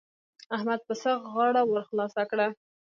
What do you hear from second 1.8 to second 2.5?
خلاصه کړه.